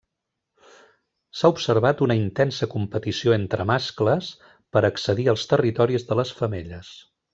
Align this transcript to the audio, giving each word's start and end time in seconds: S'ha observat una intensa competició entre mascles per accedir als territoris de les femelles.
S'ha 1.41 1.51
observat 1.55 2.01
una 2.05 2.15
intensa 2.21 2.69
competició 2.71 3.35
entre 3.37 3.67
mascles 3.73 4.31
per 4.77 4.83
accedir 4.91 5.27
als 5.35 5.45
territoris 5.53 6.09
de 6.11 6.19
les 6.23 6.33
femelles. 6.41 6.91